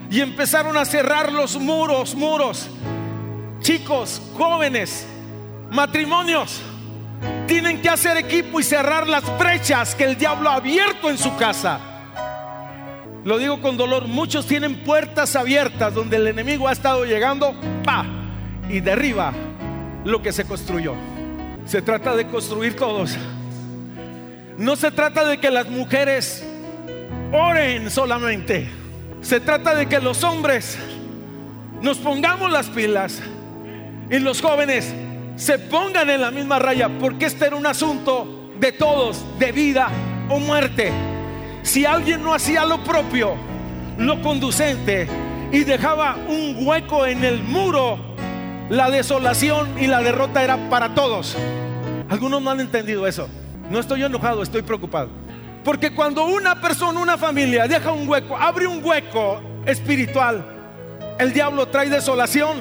y 0.09 0.21
empezaron 0.21 0.77
a 0.77 0.85
cerrar 0.85 1.31
los 1.31 1.57
muros, 1.57 2.15
muros. 2.15 2.69
Chicos, 3.59 4.21
jóvenes, 4.35 5.05
matrimonios, 5.71 6.61
tienen 7.47 7.81
que 7.81 7.89
hacer 7.89 8.17
equipo 8.17 8.59
y 8.59 8.63
cerrar 8.63 9.07
las 9.07 9.23
brechas 9.37 9.95
que 9.95 10.03
el 10.03 10.17
diablo 10.17 10.49
ha 10.49 10.55
abierto 10.55 11.09
en 11.09 11.17
su 11.17 11.35
casa. 11.37 11.79
Lo 13.23 13.39
digo 13.39 13.59
con 13.61 13.75
dolor, 13.75 14.07
muchos 14.07 14.45
tienen 14.45 14.83
puertas 14.83 15.35
abiertas 15.35 15.93
donde 15.93 16.17
el 16.17 16.27
enemigo 16.27 16.67
ha 16.67 16.71
estado 16.71 17.05
llegando, 17.05 17.55
pa, 17.83 18.05
y 18.69 18.81
derriba 18.81 19.33
lo 20.03 20.21
que 20.21 20.31
se 20.31 20.45
construyó. 20.45 20.93
Se 21.65 21.81
trata 21.81 22.15
de 22.15 22.27
construir 22.27 22.75
todos. 22.75 23.17
No 24.57 24.75
se 24.75 24.91
trata 24.91 25.25
de 25.25 25.39
que 25.39 25.49
las 25.49 25.67
mujeres 25.67 26.45
oren 27.33 27.89
solamente. 27.89 28.84
Se 29.25 29.39
trata 29.39 29.73
de 29.73 29.87
que 29.87 29.99
los 29.99 30.23
hombres 30.23 30.77
nos 31.81 31.97
pongamos 31.97 32.51
las 32.51 32.67
pilas 32.67 33.23
y 34.07 34.19
los 34.19 34.39
jóvenes 34.39 34.93
se 35.35 35.57
pongan 35.57 36.11
en 36.11 36.21
la 36.21 36.29
misma 36.29 36.59
raya, 36.59 36.89
porque 36.99 37.25
este 37.25 37.47
era 37.47 37.55
un 37.55 37.65
asunto 37.65 38.51
de 38.59 38.71
todos, 38.71 39.25
de 39.39 39.51
vida 39.51 39.89
o 40.29 40.39
muerte. 40.39 40.91
Si 41.63 41.87
alguien 41.87 42.21
no 42.21 42.35
hacía 42.35 42.65
lo 42.65 42.83
propio, 42.83 43.33
lo 43.97 44.21
conducente, 44.21 45.07
y 45.51 45.63
dejaba 45.63 46.17
un 46.27 46.57
hueco 46.59 47.07
en 47.07 47.23
el 47.23 47.41
muro, 47.41 47.97
la 48.69 48.91
desolación 48.91 49.81
y 49.81 49.87
la 49.87 50.03
derrota 50.03 50.43
era 50.43 50.69
para 50.69 50.93
todos. 50.93 51.35
Algunos 52.09 52.43
no 52.43 52.51
han 52.51 52.59
entendido 52.59 53.07
eso. 53.07 53.27
No 53.71 53.79
estoy 53.79 54.03
enojado, 54.03 54.43
estoy 54.43 54.61
preocupado. 54.61 55.24
Porque 55.65 55.89
cuando 55.89 56.27
una 56.27 56.61
persona, 56.61 56.99
una 56.99 57.17
familia 57.17 57.67
deja 57.67 57.91
un 57.91 58.07
hueco, 58.07 58.37
abre 58.37 58.67
un 58.67 58.85
hueco 58.85 59.41
espiritual, 59.65 60.45
el 61.17 61.33
diablo 61.33 61.67
trae 61.67 61.89
desolación 61.89 62.59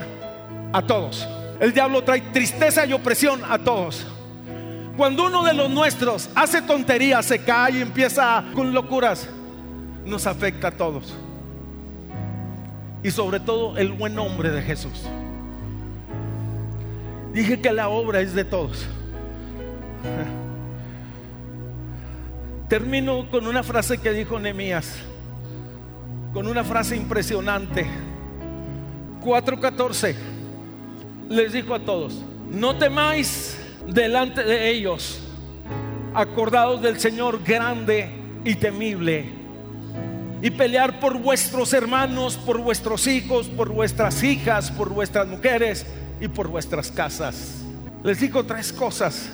a 0.72 0.80
todos. 0.80 1.28
El 1.60 1.74
diablo 1.74 2.02
trae 2.02 2.22
tristeza 2.32 2.86
y 2.86 2.94
opresión 2.94 3.42
a 3.46 3.58
todos. 3.58 4.06
Cuando 4.96 5.26
uno 5.26 5.44
de 5.44 5.52
los 5.52 5.68
nuestros 5.68 6.30
hace 6.34 6.62
tonterías, 6.62 7.26
se 7.26 7.40
cae 7.40 7.78
y 7.78 7.82
empieza 7.82 8.42
con 8.54 8.72
locuras, 8.72 9.28
nos 10.06 10.26
afecta 10.26 10.68
a 10.68 10.70
todos. 10.70 11.14
Y 13.02 13.10
sobre 13.10 13.38
todo 13.38 13.76
el 13.76 13.92
buen 13.92 14.14
nombre 14.14 14.50
de 14.50 14.62
Jesús. 14.62 15.02
Dije 17.34 17.60
que 17.60 17.70
la 17.70 17.90
obra 17.90 18.20
es 18.20 18.34
de 18.34 18.44
todos. 18.44 18.86
Termino 22.68 23.30
con 23.30 23.46
una 23.46 23.62
frase 23.62 23.98
que 23.98 24.12
dijo 24.12 24.38
Nehemías, 24.38 24.96
con 26.32 26.48
una 26.48 26.64
frase 26.64 26.96
impresionante. 26.96 27.86
4:14 29.20 30.14
les 31.28 31.52
dijo 31.52 31.74
a 31.74 31.80
todos, 31.80 32.22
no 32.50 32.76
temáis 32.76 33.58
delante 33.86 34.42
de 34.44 34.70
ellos, 34.70 35.20
acordados 36.14 36.82
del 36.82 37.00
Señor 37.00 37.42
grande 37.42 38.10
y 38.44 38.54
temible, 38.54 39.26
y 40.42 40.50
pelear 40.50 41.00
por 41.00 41.18
vuestros 41.18 41.72
hermanos, 41.72 42.36
por 42.36 42.58
vuestros 42.58 43.06
hijos, 43.06 43.48
por 43.48 43.70
vuestras 43.70 44.22
hijas, 44.22 44.70
por 44.70 44.90
vuestras 44.90 45.26
mujeres 45.26 45.86
y 46.20 46.28
por 46.28 46.48
vuestras 46.48 46.90
casas. 46.90 47.62
Les 48.02 48.20
dijo 48.20 48.44
tres 48.44 48.72
cosas 48.72 49.30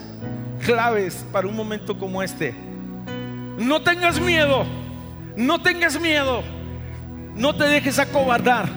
claves 0.65 1.25
para 1.31 1.47
un 1.47 1.55
momento 1.55 1.97
como 1.97 2.23
este. 2.23 2.70
No 3.61 3.79
tengas 3.83 4.19
miedo, 4.19 4.65
no 5.35 5.61
tengas 5.61 6.01
miedo, 6.01 6.41
no 7.35 7.55
te 7.55 7.65
dejes 7.65 7.99
acobardar. 7.99 8.67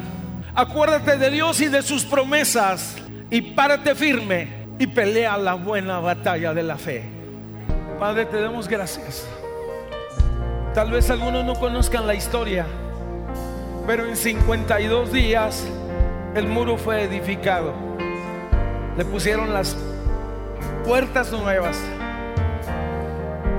Acuérdate 0.54 1.16
de 1.16 1.30
Dios 1.30 1.58
y 1.62 1.68
de 1.68 1.80
sus 1.80 2.04
promesas 2.04 2.94
y 3.30 3.40
párate 3.40 3.94
firme 3.94 4.46
y 4.78 4.86
pelea 4.86 5.38
la 5.38 5.54
buena 5.54 6.00
batalla 6.00 6.52
de 6.52 6.62
la 6.62 6.76
fe. 6.76 7.02
Padre, 7.98 8.26
te 8.26 8.38
damos 8.38 8.68
gracias. 8.68 9.26
Tal 10.74 10.90
vez 10.90 11.08
algunos 11.08 11.46
no 11.46 11.54
conozcan 11.54 12.06
la 12.06 12.14
historia, 12.14 12.66
pero 13.86 14.04
en 14.04 14.16
52 14.16 15.10
días 15.10 15.64
el 16.34 16.46
muro 16.46 16.76
fue 16.76 17.04
edificado. 17.04 17.72
Le 18.98 19.04
pusieron 19.06 19.54
las 19.54 19.78
puertas 20.84 21.32
nuevas, 21.32 21.80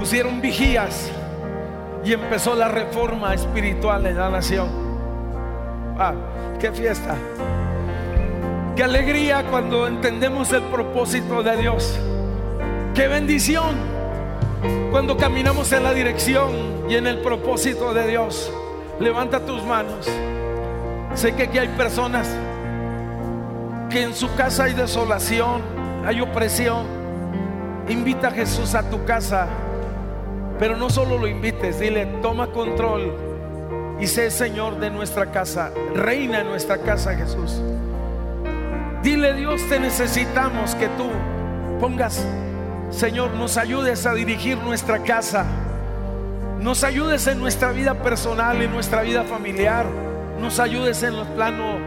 pusieron 0.06 0.40
vigías 0.40 1.10
y 2.04 2.13
empezó 2.13 2.54
la 2.54 2.68
reforma 2.68 3.34
espiritual 3.34 4.06
en 4.06 4.15
la 4.15 4.30
nación. 4.30 4.70
Ah, 5.98 6.13
qué 6.60 6.72
fiesta. 6.72 7.15
Qué 8.76 8.84
alegría 8.84 9.44
cuando 9.50 9.88
entendemos 9.88 10.54
el 10.54 10.62
propósito 10.65 11.41
de 11.41 11.58
Dios. 11.58 12.00
Qué 12.94 13.08
bendición 13.08 13.78
cuando 14.91 15.18
caminamos 15.18 15.72
en 15.72 15.82
la 15.82 15.91
dirección 15.91 16.52
y 16.88 16.94
en 16.94 17.08
el 17.08 17.24
propósito 17.24 17.91
de 17.91 18.08
Dios. 18.08 18.54
Levanta 19.00 19.44
tus 19.44 19.63
manos. 19.63 20.08
Sé 21.15 21.34
que 21.34 21.46
aquí 21.46 21.58
hay 21.58 21.70
personas 21.70 22.30
que 23.89 24.04
en 24.04 24.13
su 24.13 24.32
casa 24.36 24.65
hay 24.65 24.74
desolación, 24.74 25.63
hay 26.06 26.22
opresión. 26.22 26.86
Invita 27.89 28.28
a 28.28 28.32
Jesús 28.32 28.76
a 28.76 28.88
tu 28.88 29.04
casa, 29.04 29.48
pero 30.60 30.78
no 30.78 30.89
solo 30.89 31.18
lo 31.18 31.28
invites, 31.28 31.80
dile, 31.80 32.06
toma 32.22 32.48
control 32.48 33.13
y 34.00 34.08
sé 34.08 34.30
Señor 34.32 34.80
de 34.80 34.89
nuestra 34.89 35.32
casa, 35.32 35.72
reina 35.94 36.41
en 36.41 36.48
nuestra 36.48 36.78
casa 36.78 37.15
Jesús. 37.15 37.62
Dile 39.04 39.34
Dios, 39.34 39.62
te 39.70 39.80
necesitamos 39.80 40.76
que 40.76 40.88
tú 40.89 41.10
pongas, 41.80 42.26
Señor, 42.89 43.32
nos 43.36 43.58
ayudes 43.58 44.06
a 44.06 44.13
dirigir 44.13 44.58
nuestra 44.58 45.00
casa. 45.04 45.46
Nos 46.60 46.84
ayudes 46.84 47.28
en 47.28 47.39
nuestra 47.39 47.72
vida 47.72 47.94
personal, 47.96 48.62
en 48.62 48.72
nuestra 48.72 49.02
vida 49.02 49.24
familiar. 49.24 49.86
Nos 50.39 50.60
ayudes 50.60 51.04
en 51.04 51.13
el 51.15 51.28
plano 51.28 51.78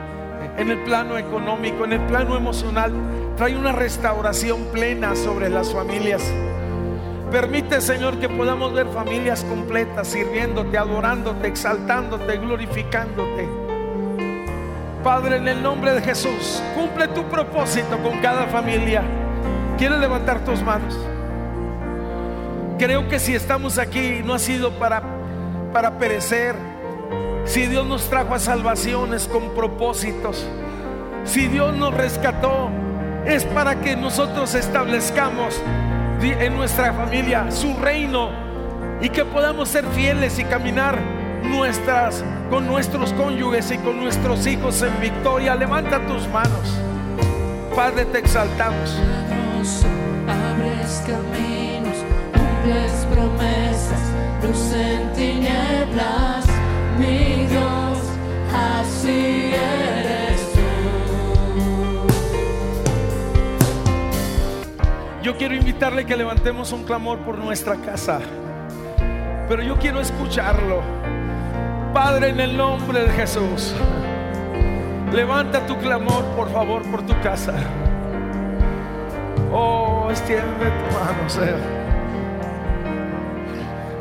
en 0.56 0.70
el 0.70 0.78
plano 0.82 1.16
económico, 1.16 1.84
en 1.84 1.94
el 1.94 2.00
plano 2.02 2.36
emocional. 2.36 2.92
Trae 3.36 3.56
una 3.56 3.72
restauración 3.72 4.64
plena 4.72 5.14
sobre 5.14 5.48
las 5.48 5.72
familias. 5.72 6.22
Permite, 7.30 7.82
Señor, 7.82 8.18
que 8.18 8.28
podamos 8.28 8.72
ver 8.72 8.86
familias 8.88 9.44
completas 9.44 10.08
sirviéndote, 10.08 10.78
adorándote, 10.78 11.46
exaltándote, 11.46 12.38
glorificándote. 12.38 13.46
Padre, 15.04 15.36
en 15.36 15.46
el 15.46 15.62
nombre 15.62 15.92
de 15.92 16.00
Jesús, 16.00 16.62
cumple 16.74 17.06
tu 17.08 17.24
propósito 17.24 17.98
con 18.02 18.18
cada 18.20 18.46
familia. 18.46 19.02
¿Quieres 19.76 19.98
levantar 19.98 20.42
tus 20.42 20.62
manos? 20.62 20.98
Creo 22.78 23.08
que 23.08 23.18
si 23.18 23.34
estamos 23.34 23.76
aquí 23.76 24.22
no 24.24 24.32
ha 24.32 24.38
sido 24.38 24.78
para, 24.78 25.02
para 25.72 25.98
perecer. 25.98 26.54
Si 27.44 27.66
Dios 27.66 27.86
nos 27.86 28.08
trajo 28.08 28.34
a 28.34 28.38
salvaciones 28.38 29.28
con 29.28 29.50
propósitos. 29.50 30.48
Si 31.24 31.46
Dios 31.46 31.76
nos 31.76 31.92
rescató, 31.92 32.70
es 33.26 33.44
para 33.44 33.80
que 33.80 33.96
nosotros 33.96 34.54
establezcamos 34.54 35.60
en 36.20 36.56
nuestra 36.56 36.92
familia 36.92 37.50
su 37.50 37.74
reino 37.76 38.30
y 39.00 39.08
que 39.08 39.24
podamos 39.24 39.68
ser 39.68 39.84
fieles 39.86 40.38
y 40.38 40.44
caminar 40.44 40.98
nuestras, 41.44 42.24
con 42.50 42.66
nuestros 42.66 43.12
cónyuges 43.12 43.70
y 43.70 43.78
con 43.78 43.98
nuestros 44.00 44.46
hijos 44.46 44.82
en 44.82 45.00
victoria. 45.00 45.54
Levanta 45.54 46.04
tus 46.06 46.26
manos. 46.28 46.76
Padre, 47.74 48.04
te 48.06 48.18
exaltamos. 48.18 48.96
Abres 50.26 51.04
caminos, 51.06 51.96
cumples 52.32 53.06
promesas, 53.12 54.00
luz 54.42 54.72
en 54.72 55.12
tinieblas, 55.12 56.46
mi 56.98 57.46
Dios, 57.46 57.98
así 58.52 59.52
eres 59.54 60.17
quiero 65.38 65.54
invitarle 65.54 66.04
que 66.04 66.16
levantemos 66.16 66.72
un 66.72 66.82
clamor 66.82 67.20
por 67.20 67.38
nuestra 67.38 67.76
casa, 67.76 68.18
pero 69.48 69.62
yo 69.62 69.76
quiero 69.78 70.00
escucharlo. 70.00 70.82
Padre, 71.94 72.30
en 72.30 72.40
el 72.40 72.56
nombre 72.56 73.04
de 73.04 73.10
Jesús, 73.10 73.72
levanta 75.12 75.64
tu 75.64 75.78
clamor, 75.78 76.24
por 76.36 76.50
favor, 76.50 76.82
por 76.90 77.06
tu 77.06 77.18
casa. 77.22 77.54
Oh, 79.52 80.08
extiende 80.10 80.42
tu 80.42 80.98
mano, 80.98 81.28
Señor. 81.28 81.60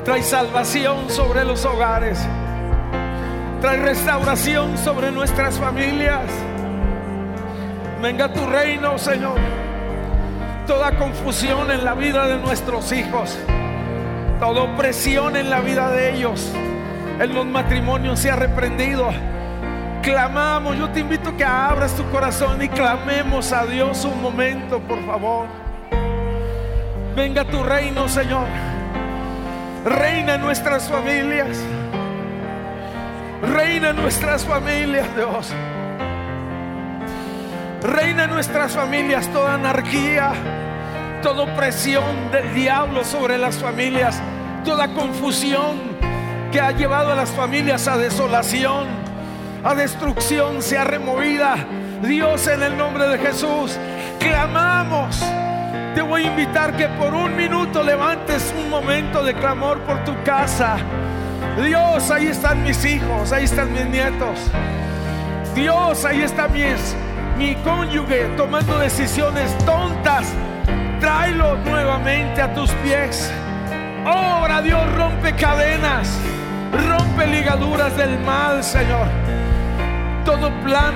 Trae 0.03 0.23
salvación 0.23 1.09
sobre 1.09 1.45
los 1.45 1.63
hogares. 1.65 2.19
Trae 3.61 3.77
restauración 3.77 4.77
sobre 4.77 5.11
nuestras 5.11 5.59
familias. 5.59 6.31
Venga 8.01 8.33
tu 8.33 8.45
reino, 8.45 8.97
Señor. 8.97 9.66
Toda 10.67 10.97
confusión 10.97 11.71
en 11.71 11.83
la 11.83 11.95
vida 11.95 12.27
de 12.27 12.37
nuestros 12.37 12.91
hijos. 12.91 13.37
Toda 14.39 14.61
opresión 14.61 15.35
en 15.35 15.49
la 15.49 15.61
vida 15.61 15.89
de 15.89 16.13
ellos 16.13 16.53
en 17.19 17.33
los 17.33 17.45
matrimonios 17.45 18.19
se 18.19 18.29
ha 18.29 18.35
reprendido. 18.35 19.09
Clamamos, 20.01 20.77
yo 20.77 20.89
te 20.89 20.99
invito 21.01 21.29
a 21.29 21.37
que 21.37 21.43
abras 21.43 21.95
tu 21.95 22.07
corazón 22.11 22.61
y 22.61 22.69
clamemos 22.69 23.51
a 23.51 23.65
Dios 23.65 24.05
un 24.05 24.21
momento, 24.21 24.79
por 24.79 25.03
favor. 25.05 25.47
Venga 27.15 27.43
tu 27.45 27.63
reino, 27.63 28.07
Señor. 28.07 28.45
Reina 29.83 30.35
en 30.35 30.41
nuestras 30.41 30.87
familias. 30.87 31.57
Reina 33.41 33.89
en 33.89 33.95
nuestras 33.95 34.45
familias, 34.45 35.07
Dios. 35.15 35.53
Reina 37.87 38.25
en 38.25 38.31
nuestras 38.31 38.73
familias 38.73 39.31
toda 39.31 39.53
anarquía, 39.53 40.33
toda 41.23 41.43
opresión 41.43 42.29
del 42.33 42.53
diablo 42.53 43.05
sobre 43.05 43.37
las 43.37 43.59
familias, 43.59 44.21
toda 44.65 44.89
confusión 44.89 45.77
que 46.51 46.59
ha 46.59 46.73
llevado 46.73 47.13
a 47.13 47.15
las 47.15 47.29
familias 47.29 47.87
a 47.87 47.97
desolación, 47.97 48.87
a 49.63 49.73
destrucción, 49.73 50.61
sea 50.61 50.83
removida. 50.83 51.55
Dios, 52.01 52.47
en 52.47 52.61
el 52.61 52.77
nombre 52.77 53.07
de 53.07 53.19
Jesús, 53.19 53.79
clamamos. 54.19 55.23
Te 55.95 56.01
voy 56.01 56.25
a 56.25 56.27
invitar 56.27 56.75
que 56.75 56.89
por 56.89 57.13
un 57.13 57.37
minuto 57.37 57.83
levantes 57.83 58.53
un 58.59 58.69
momento 58.69 59.23
de 59.23 59.33
clamor 59.33 59.79
por 59.83 60.03
tu 60.03 60.13
casa. 60.23 60.75
Dios, 61.63 62.11
ahí 62.11 62.27
están 62.27 62.63
mis 62.63 62.83
hijos, 62.83 63.31
ahí 63.31 63.45
están 63.45 63.71
mis 63.71 63.85
nietos. 63.85 64.39
Dios, 65.55 66.03
ahí 66.03 66.21
está 66.21 66.49
mis, 66.49 66.95
mi 67.37 67.55
cónyuge 67.57 68.25
tomando 68.35 68.79
decisiones 68.79 69.55
tontas. 69.59 70.33
Tráelo 70.99 71.57
nuevamente 71.57 72.41
a 72.41 72.53
tus 72.53 72.71
pies. 72.83 73.31
Obra, 74.05 74.61
Dios, 74.61 74.81
rompe 74.95 75.33
cadenas, 75.35 76.09
rompe 76.87 77.27
ligaduras 77.27 77.95
del 77.95 78.19
mal, 78.19 78.63
Señor. 78.63 79.07
Todo 80.25 80.49
plan 80.63 80.95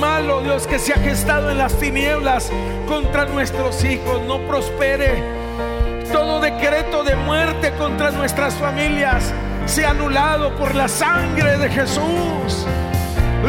malo, 0.00 0.40
Dios, 0.42 0.66
que 0.66 0.78
se 0.78 0.94
ha 0.94 0.98
gestado 0.98 1.50
en 1.50 1.58
las 1.58 1.74
tinieblas 1.78 2.50
contra 2.88 3.26
nuestros 3.26 3.84
hijos, 3.84 4.22
no 4.22 4.38
prospere. 4.46 5.22
Todo 6.10 6.40
decreto 6.40 7.04
de 7.04 7.14
muerte 7.16 7.72
contra 7.72 8.10
nuestras 8.10 8.54
familias 8.54 9.32
sea 9.66 9.90
anulado 9.90 10.54
por 10.56 10.74
la 10.74 10.88
sangre 10.88 11.58
de 11.58 11.68
Jesús. 11.68 12.66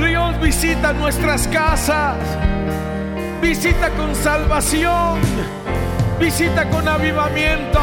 Dios 0.01 0.39
visita 0.41 0.91
nuestras 0.91 1.47
casas, 1.47 2.17
visita 3.41 3.89
con 3.91 4.15
salvación, 4.15 5.19
visita 6.19 6.67
con 6.69 6.88
avivamiento, 6.88 7.79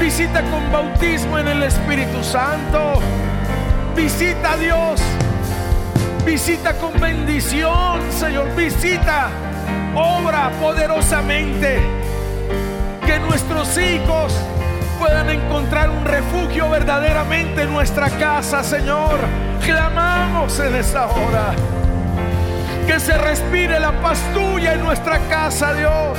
visita 0.00 0.42
con 0.50 0.72
bautismo 0.72 1.38
en 1.38 1.48
el 1.48 1.62
Espíritu 1.64 2.24
Santo, 2.24 2.94
visita 3.94 4.52
a 4.52 4.56
Dios, 4.56 5.02
visita 6.24 6.72
con 6.78 6.98
bendición, 6.98 8.00
Señor, 8.10 8.54
visita, 8.56 9.28
obra 9.94 10.50
poderosamente, 10.60 11.78
que 13.04 13.18
nuestros 13.18 13.76
hijos 13.76 14.32
puedan 14.98 15.28
encontrar 15.28 15.90
un 15.90 16.06
refugio 16.06 16.70
verdaderamente 16.70 17.62
en 17.62 17.72
nuestra 17.72 18.08
casa, 18.08 18.64
Señor. 18.64 19.51
Clamamos 19.64 20.58
en 20.60 20.76
esta 20.76 21.06
hora. 21.06 21.54
Que 22.86 22.98
se 22.98 23.16
respire 23.16 23.78
la 23.78 23.92
paz 24.02 24.18
tuya 24.34 24.74
en 24.74 24.82
nuestra 24.82 25.18
casa, 25.28 25.72
Dios. 25.74 26.18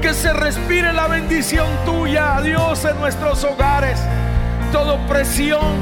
Que 0.00 0.14
se 0.14 0.32
respire 0.32 0.92
la 0.92 1.08
bendición 1.08 1.66
tuya, 1.84 2.40
Dios, 2.40 2.84
en 2.84 2.98
nuestros 3.00 3.42
hogares. 3.44 4.00
Toda 4.72 4.96
presión 5.06 5.76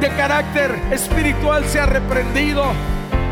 de 0.00 0.08
carácter 0.10 0.78
espiritual 0.90 1.64
se 1.66 1.80
ha 1.80 1.86
reprendido. 1.86 2.64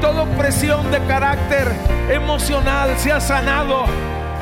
Toda 0.01 0.25
presión 0.37 0.91
de 0.91 0.99
carácter 1.07 1.73
emocional 2.11 2.91
se 2.99 3.13
ha 3.13 3.21
sanado 3.21 3.87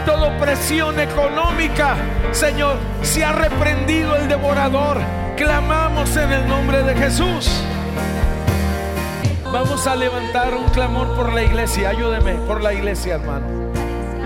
toda 0.05 0.29
opresión 0.29 0.99
económica, 0.99 1.97
Señor, 2.33 2.79
se 3.03 3.25
ha 3.25 3.33
reprendido 3.33 4.17
el 4.17 4.29
devorador. 4.29 4.99
Clamamos 5.41 6.15
en 6.19 6.33
el 6.33 6.47
nombre 6.47 6.83
de 6.83 6.95
Jesús. 6.95 7.51
Vamos 9.51 9.87
a 9.87 9.97
levantar 9.97 10.55
un 10.55 10.65
clamor 10.65 11.17
por 11.17 11.33
la 11.33 11.43
iglesia. 11.43 11.89
Ayúdeme 11.89 12.35
por 12.47 12.63
la 12.63 12.75
iglesia, 12.75 13.15
hermano. 13.15 13.47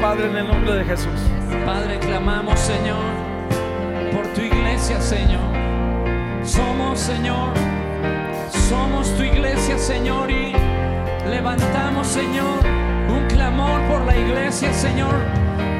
Padre, 0.00 0.28
en 0.28 0.36
el 0.38 0.48
nombre 0.48 0.74
de 0.74 0.84
Jesús. 0.84 1.20
Padre, 1.64 2.00
clamamos, 2.00 2.58
Señor, 2.58 2.98
por 4.12 4.26
tu 4.34 4.40
iglesia, 4.40 5.00
Señor. 5.00 5.54
Somos, 6.42 6.98
Señor, 6.98 7.54
somos 8.68 9.08
tu 9.16 9.22
iglesia, 9.22 9.78
Señor, 9.78 10.28
y 10.32 10.52
levantamos, 11.30 12.08
Señor, 12.08 12.58
un 13.08 13.24
clamor 13.28 13.80
por 13.82 14.04
la 14.04 14.16
iglesia, 14.16 14.72
Señor 14.72 15.14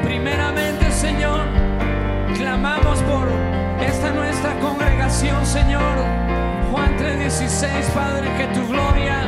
Primeramente, 0.05 0.91
Señor, 0.91 1.41
clamamos 2.37 2.99
por 3.01 3.27
esta 3.83 4.11
nuestra 4.11 4.53
congregación, 4.59 4.84
Señor. 5.09 5.97
Juan 6.71 6.97
3:16, 6.97 7.85
Padre, 7.93 8.27
que 8.37 8.47
tu 8.47 8.67
gloria 8.67 9.21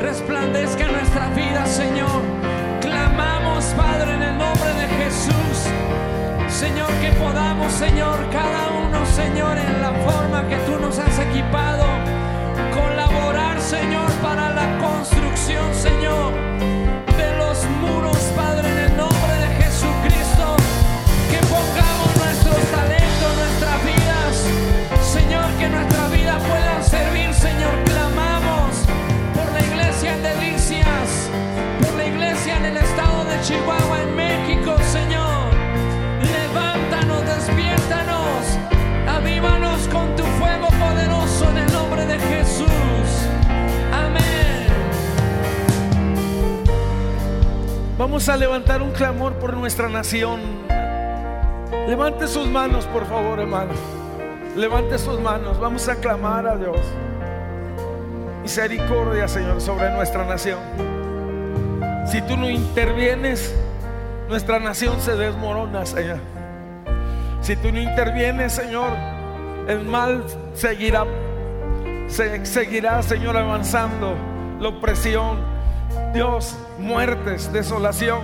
resplandezca 0.00 0.84
en 0.84 0.92
nuestra 0.92 1.28
vida, 1.28 1.64
Señor. 1.64 2.22
Clamamos, 2.80 3.64
Padre, 3.76 4.14
en 4.14 4.22
el 4.22 4.36
nombre 4.36 4.70
de 4.74 4.86
Jesús. 4.88 5.70
Señor, 6.48 6.90
que 7.00 7.10
podamos, 7.12 7.72
Señor, 7.72 8.18
cada 8.32 8.70
uno, 8.84 9.06
Señor, 9.06 9.56
en 9.58 9.80
la 9.80 9.92
forma 10.04 10.48
que 10.48 10.56
tú 10.66 10.78
nos 10.80 10.98
has 10.98 11.16
Vamos 48.12 48.28
a 48.28 48.36
levantar 48.36 48.82
un 48.82 48.90
clamor 48.90 49.32
por 49.36 49.56
nuestra 49.56 49.88
nación. 49.88 50.38
Levante 51.88 52.28
sus 52.28 52.46
manos, 52.46 52.84
por 52.84 53.06
favor, 53.06 53.40
hermano. 53.40 53.72
Levante 54.54 54.98
sus 54.98 55.18
manos. 55.18 55.58
Vamos 55.58 55.88
a 55.88 55.96
clamar 55.96 56.46
a 56.46 56.58
Dios. 56.58 56.76
Misericordia, 58.42 59.26
Señor, 59.28 59.62
sobre 59.62 59.88
nuestra 59.92 60.26
nación. 60.26 60.58
Si 62.04 62.20
tú 62.20 62.36
no 62.36 62.50
intervienes, 62.50 63.56
nuestra 64.28 64.60
nación 64.60 65.00
se 65.00 65.16
desmorona, 65.16 65.86
Señor. 65.86 66.18
Si 67.40 67.56
tú 67.56 67.72
no 67.72 67.80
intervienes, 67.80 68.52
Señor, 68.52 68.90
el 69.66 69.86
mal 69.86 70.22
seguirá, 70.52 71.06
seguirá, 72.08 73.02
Señor, 73.02 73.38
avanzando. 73.38 74.14
La 74.60 74.68
opresión, 74.68 75.51
Dios, 76.12 76.54
muertes, 76.78 77.50
desolación, 77.52 78.20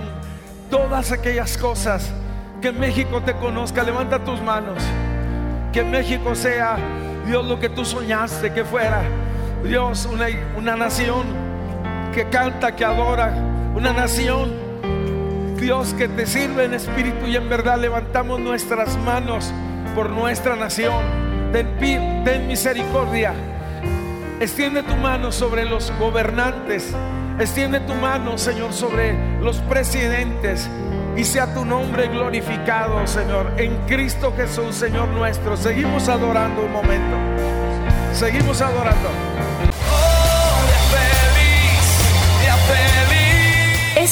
todas 0.69 1.11
aquellas 1.11 1.57
cosas 1.57 2.11
que 2.61 2.71
México 2.71 3.21
te 3.21 3.33
conozca. 3.33 3.83
Levanta 3.83 4.23
tus 4.23 4.41
manos. 4.41 4.83
Que 5.73 5.83
México 5.83 6.35
sea, 6.35 6.77
Dios, 7.25 7.45
lo 7.45 7.59
que 7.59 7.69
tú 7.69 7.83
soñaste 7.85 8.53
que 8.53 8.63
fuera. 8.63 9.01
Dios, 9.63 10.07
una, 10.11 10.27
una 10.55 10.75
nación 10.75 11.25
que 12.13 12.25
canta, 12.29 12.75
que 12.75 12.85
adora. 12.85 13.33
Una 13.75 13.91
nación, 13.91 14.51
Dios, 15.59 15.93
que 15.95 16.07
te 16.07 16.27
sirve 16.27 16.65
en 16.65 16.75
espíritu 16.75 17.25
y 17.25 17.35
en 17.35 17.49
verdad. 17.49 17.79
Levantamos 17.79 18.39
nuestras 18.39 18.97
manos 18.97 19.51
por 19.95 20.11
nuestra 20.11 20.55
nación. 20.55 21.03
Ten, 21.51 21.67
ten 22.23 22.47
misericordia. 22.47 23.33
Extiende 24.39 24.83
tu 24.83 24.95
mano 24.95 25.33
sobre 25.33 25.65
los 25.65 25.91
gobernantes. 25.99 26.95
Extiende 27.39 27.81
tu 27.81 27.93
mano, 27.93 28.37
Señor, 28.37 28.71
sobre 28.71 29.13
los 29.41 29.57
presidentes 29.57 30.69
y 31.17 31.25
sea 31.25 31.53
tu 31.53 31.65
nombre 31.65 32.07
glorificado, 32.07 33.05
Señor, 33.05 33.51
en 33.57 33.75
Cristo 33.85 34.33
Jesús, 34.37 34.75
Señor 34.75 35.09
nuestro. 35.09 35.57
Seguimos 35.57 36.07
adorando 36.07 36.63
un 36.63 36.71
momento. 36.71 37.17
Seguimos 38.13 38.61
adorando. 38.61 39.09